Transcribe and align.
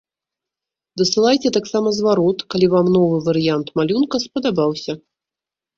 Дасылайце 1.01 1.49
таксама 1.59 1.93
зварот, 1.99 2.39
калі 2.55 2.73
вам 2.75 2.85
новы 2.99 3.17
варыянт 3.29 3.67
малюнка 3.83 4.15
спадабаўся. 4.27 4.93